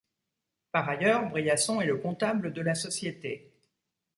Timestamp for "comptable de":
1.97-2.61